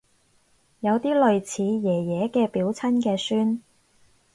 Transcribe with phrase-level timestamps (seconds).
[0.79, 3.61] 有啲類似爺爺嘅表親嘅孫